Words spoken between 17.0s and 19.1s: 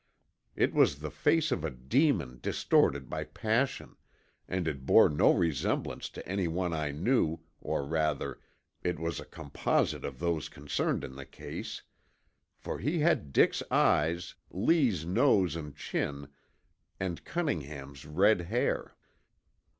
Cunningham's red hair.